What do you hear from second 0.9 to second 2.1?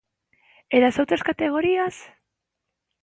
outras categorías?